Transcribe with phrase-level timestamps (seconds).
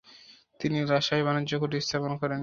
[0.59, 2.39] তিনি লাসায় বাণিজ্য কুঠি স্থাপন করেন।